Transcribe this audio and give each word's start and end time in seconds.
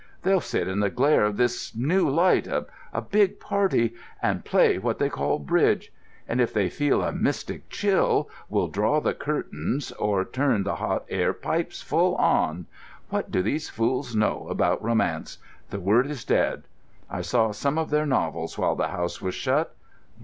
They'll 0.23 0.41
sit 0.41 0.67
in 0.67 0.79
the 0.79 0.89
glare 0.89 1.23
of 1.25 1.37
this 1.37 1.75
new 1.75 2.09
light—a 2.09 3.01
big 3.11 3.39
party—and 3.39 4.43
play 4.43 4.79
what 4.79 4.97
they 4.97 5.09
call 5.09 5.37
Bridge; 5.37 5.93
and 6.27 6.41
if 6.41 6.51
they 6.51 6.71
feel 6.71 7.03
a 7.03 7.11
mystic 7.11 7.69
chill, 7.69 8.27
will 8.49 8.67
draw 8.67 8.99
the 8.99 9.13
curtains 9.13 9.91
or 9.91 10.25
turn 10.25 10.63
the 10.63 10.77
hot 10.77 11.05
air 11.07 11.33
pipes 11.33 11.83
full 11.83 12.15
on.... 12.15 12.65
What 13.09 13.29
do 13.29 13.43
these 13.43 13.69
fools 13.69 14.15
know 14.15 14.47
about 14.49 14.83
Romance? 14.83 15.37
The 15.69 15.79
word 15.79 16.07
is 16.07 16.25
dead. 16.25 16.63
I 17.07 17.21
saw 17.21 17.51
some 17.51 17.77
of 17.77 17.91
their 17.91 18.07
novels 18.07 18.57
while 18.57 18.73
the 18.75 18.87
house 18.87 19.21
was 19.21 19.35
shut. 19.35 19.75